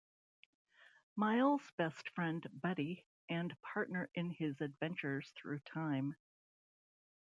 [1.15, 6.15] Miles' best friend, buddy, and partner in his adventures through time.